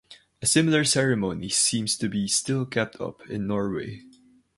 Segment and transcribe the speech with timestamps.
[0.41, 4.01] A similar ceremony seems to be still kept up in Norway.